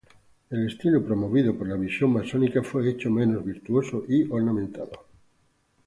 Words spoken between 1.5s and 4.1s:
por la visión masónica fue mucho menos virtuoso